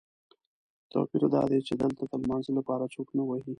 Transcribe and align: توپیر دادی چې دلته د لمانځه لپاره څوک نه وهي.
توپیر 0.91 1.23
دادی 1.35 1.59
چې 1.67 1.73
دلته 1.81 2.03
د 2.07 2.11
لمانځه 2.21 2.51
لپاره 2.59 2.91
څوک 2.93 3.07
نه 3.17 3.23
وهي. 3.27 3.49